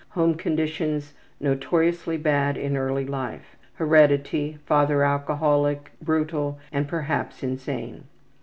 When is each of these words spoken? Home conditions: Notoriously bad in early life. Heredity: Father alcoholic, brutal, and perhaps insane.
Home 0.17 0.33
conditions: 0.33 1.13
Notoriously 1.39 2.17
bad 2.17 2.57
in 2.57 2.75
early 2.75 3.05
life. 3.05 3.55
Heredity: 3.75 4.57
Father 4.65 5.03
alcoholic, 5.03 5.91
brutal, 6.01 6.57
and 6.71 6.87
perhaps 6.87 7.43
insane. 7.43 8.05